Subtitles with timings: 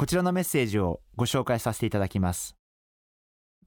[0.00, 2.54] こちらのメッセージをご紹介させていただきます。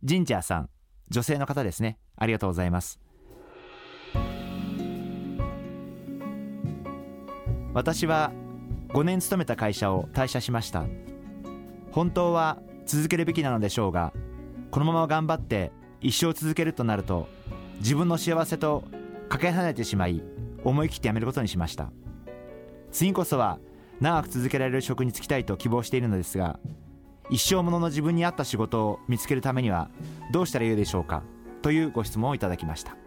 [0.01, 0.69] ジンジャーさん
[1.09, 1.99] 女性の方ですね。
[2.15, 3.01] ありがとうございます。
[7.73, 8.31] 私は
[8.93, 10.85] 5年勤めた会社を退社しました。
[11.91, 14.13] 本当は続けるべきなのでしょうが
[14.71, 17.27] このまま頑張って一生続けるとなると
[17.79, 18.85] 自分の幸せと
[19.27, 20.23] かけ離れてしまい
[20.63, 21.91] 思い切って辞めることにしました。
[22.93, 23.59] 次こそは
[24.01, 26.59] 長く続けられる職に就きたいと希望しているのですが
[27.29, 29.89] 一生ものの自分に合った仕事を見つけるためには
[30.33, 31.23] どうしたらいいでしょうか
[31.61, 32.97] というご質問をいただきました。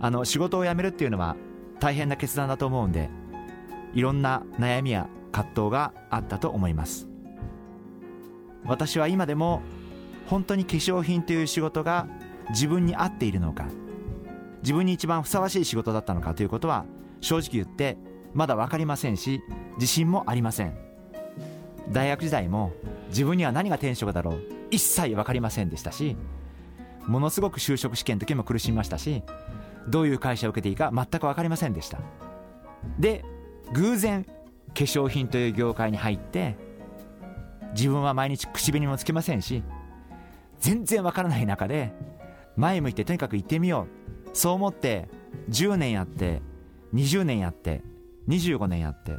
[0.00, 1.36] あの仕事を辞めるっていうのは
[1.78, 3.08] 大変な決断だと思うんで
[3.94, 7.08] いろんな悩みや葛藤があったと思います。
[8.64, 9.62] 私は今でも
[10.26, 12.08] 本当に化粧品という仕事が
[12.50, 13.66] 自分に合っているのか
[14.62, 16.84] 自分に一番ふさわしい仕事だったのかということは
[17.20, 17.96] 正直言って
[18.36, 19.42] まだ分かりませんし
[19.76, 20.76] 自信もありません。
[21.90, 22.72] 大学時代も
[23.08, 26.16] 自分には何が転職だろう一切分かりませんでしたし
[27.06, 29.22] ものすごく就職試験の時も苦しみましたし
[29.88, 31.98] どういう会社を受けていいか全く分かりませんでした。
[32.98, 33.24] で
[33.72, 34.30] 偶然化
[34.74, 36.56] 粧品という業界に入って
[37.72, 39.62] 自分は毎日口紅もつけませんし
[40.60, 41.92] 全然分からない中で
[42.56, 43.86] 前向いてとにかく行ってみよ
[44.32, 44.36] う。
[44.36, 45.08] そう思って
[45.48, 46.42] 10年やって
[46.92, 47.82] 20年やって
[48.28, 49.18] 25年やって。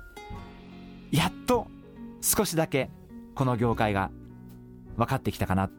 [1.11, 1.67] やっと
[2.21, 2.89] 少しだけ
[3.35, 4.11] この業界が
[4.97, 5.69] 分かってきたかな。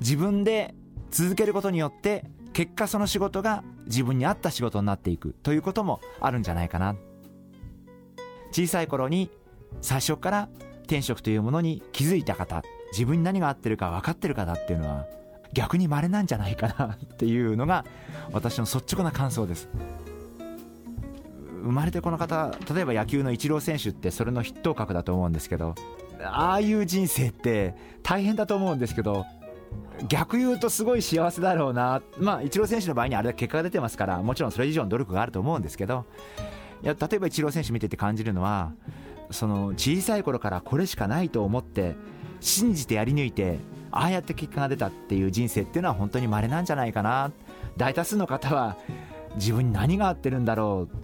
[0.00, 0.74] 自分で
[1.10, 6.96] 続けることによって結果その仕事が自分に合った仕事になっていくということもあるんじゃないかな。
[8.50, 9.30] 小さい頃に
[9.80, 10.48] 最初から
[10.82, 12.62] 転職というものに気づいた方
[12.92, 15.06] 自分に何が合ってるか分かってる方っていうのは
[15.54, 17.84] 逆に稀なんじゃないかなっていうのが
[18.32, 19.68] 私の率直な感想です。
[21.62, 25.74] 生まれてこの方例えば野球のイチロー選手ってそれの筆頭格だと思うんですけど
[26.24, 29.24] ああいう人生って大変だと思うんですけど
[30.08, 32.02] 逆言うとすごい幸せだろうな。
[32.18, 36.04] まあイチロー選手の場合にあれだけ結果が出てますからもちろんそれ以上の努力があると思うんですけど
[36.82, 38.72] いや例えばイチロー選手見てて感じるのは
[39.30, 41.94] その小さい頃からこれしかないと思って
[42.40, 43.58] 信じてやり抜いて
[43.92, 47.30] ああやって結果が出たっていう人生っていうのは本当に稀なんじゃないかな。
[47.76, 48.76] 大多数の方は
[49.36, 50.96] 自分に何が合ってるんだろう。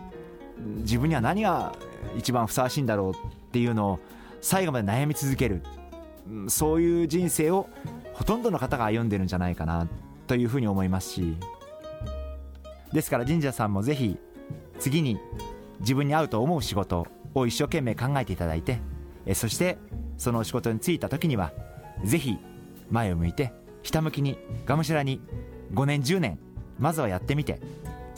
[0.59, 1.75] 自分には何が
[2.17, 3.17] 一番ふさわしいんだろうっ
[3.53, 3.99] ていうのを
[4.41, 5.63] 最後まで悩み続ける。
[6.49, 7.69] そういう人生を
[8.13, 9.89] ほとんどの方が歩んでるんじゃないかな
[10.27, 11.37] というふうに思いますし。
[12.93, 14.19] ですから神社さんもぜひ
[14.79, 15.19] 次に
[15.81, 18.81] 自分に合うと思う仕事を一生懸命考えていただいて
[19.35, 19.77] そして
[20.17, 21.53] その仕事に就いた時には
[22.05, 22.39] ぜひ
[22.91, 23.53] 前を向いて
[23.83, 25.21] ひたむきにがむしゃらに
[25.75, 26.39] 5年10年
[26.79, 27.61] まずはやってみて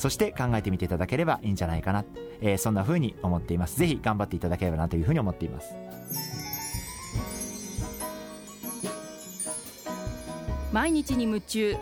[0.01, 2.07] そして考えてみていただければいいんじゃないかな、
[2.41, 3.79] えー、そんな風に思っています。
[3.79, 5.75] ぜひ頑張っていただければなというふうに思っています。
[10.73, 11.77] 毎日に夢中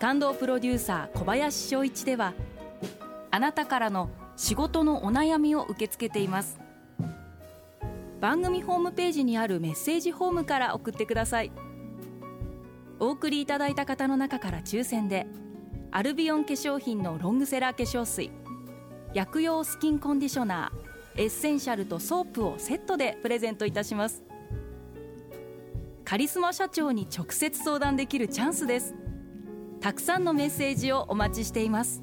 [0.00, 2.32] 感動プロデューサー小林翔一では
[3.30, 4.08] あなたからの
[4.38, 6.58] 仕事のお悩みを受け付けています。
[8.18, 11.52] 番組ホームページにあるメッセージフォームから送ってください。
[12.98, 15.26] お送りいただいた方の中から抽選で
[15.92, 18.30] アルビオン化粧品のロングセラー化粧水。
[19.14, 21.22] 薬用スキンコンディショナー。
[21.22, 24.22] エッセンシャルとソープをセットでプレゼントいたします。
[26.04, 28.94] カリスマ社長に直接相談できるチャンスです。
[29.80, 32.02] たくさんのメッセージをお待ちしています。